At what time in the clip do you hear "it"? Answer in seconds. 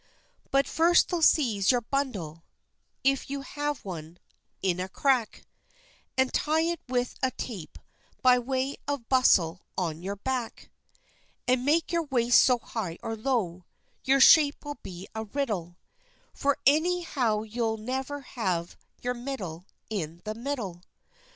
6.61-6.79